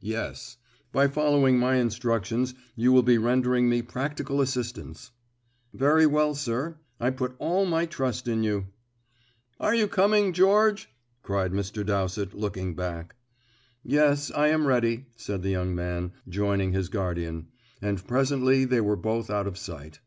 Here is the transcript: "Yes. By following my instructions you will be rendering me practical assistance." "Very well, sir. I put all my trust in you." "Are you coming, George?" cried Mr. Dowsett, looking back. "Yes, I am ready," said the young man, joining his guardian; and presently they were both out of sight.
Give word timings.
"Yes. 0.00 0.56
By 0.92 1.08
following 1.08 1.58
my 1.58 1.74
instructions 1.74 2.54
you 2.74 2.90
will 2.90 3.02
be 3.02 3.18
rendering 3.18 3.68
me 3.68 3.82
practical 3.82 4.40
assistance." 4.40 5.10
"Very 5.74 6.06
well, 6.06 6.34
sir. 6.34 6.78
I 6.98 7.10
put 7.10 7.36
all 7.38 7.66
my 7.66 7.84
trust 7.84 8.26
in 8.26 8.42
you." 8.42 8.68
"Are 9.60 9.74
you 9.74 9.86
coming, 9.86 10.32
George?" 10.32 10.88
cried 11.22 11.52
Mr. 11.52 11.84
Dowsett, 11.84 12.32
looking 12.32 12.74
back. 12.74 13.16
"Yes, 13.82 14.30
I 14.30 14.48
am 14.48 14.66
ready," 14.66 15.04
said 15.16 15.42
the 15.42 15.50
young 15.50 15.74
man, 15.74 16.12
joining 16.26 16.72
his 16.72 16.88
guardian; 16.88 17.48
and 17.82 18.02
presently 18.08 18.64
they 18.64 18.80
were 18.80 18.96
both 18.96 19.28
out 19.28 19.46
of 19.46 19.58
sight. 19.58 20.00